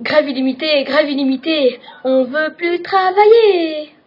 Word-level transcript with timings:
Grève 0.00 0.28
illimitée, 0.28 0.84
grève 0.84 1.10
illimitée, 1.10 1.80
on 2.04 2.24
veut 2.24 2.54
plus 2.56 2.82
travailler. 2.82 3.90